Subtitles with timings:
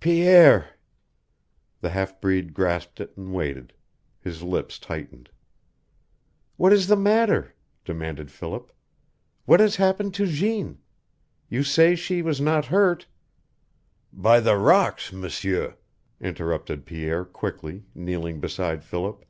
[0.00, 0.70] "Pierre!"
[1.82, 3.74] The half breed grasped it and waited.
[4.22, 5.28] His lips tightened.
[6.56, 8.72] "What is the matter?" demanded Philip.
[9.44, 10.78] "What has happened to Jeanne?
[11.50, 13.06] You say she was not hurt"
[14.14, 15.76] "By the rocks, M'sieur,"
[16.22, 19.26] interrupted Pierre, quickly, kneeling beside Philip.